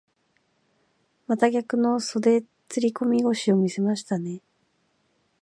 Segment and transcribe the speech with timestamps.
[1.27, 4.41] また逆の袖釣り込み腰を見せましたね。